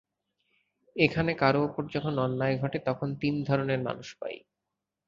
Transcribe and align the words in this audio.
এখানে 0.95 1.31
কারও 1.33 1.59
ওপর 1.63 1.83
যখন 1.95 2.13
অন্যায় 2.17 2.55
ঘটে, 2.57 2.79
তখন 2.87 3.09
তিন 3.21 3.33
ধরনের 3.43 3.79
মানুষ 3.81 4.07
পাই। 4.19 4.35